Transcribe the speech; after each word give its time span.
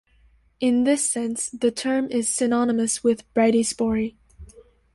In 0.59 0.83
this 0.83 1.07
sense, 1.07 1.51
the 1.51 1.69
term 1.69 2.07
is 2.09 2.27
synonymous 2.27 3.03
with 3.03 3.31
bradyspory. 3.35 4.15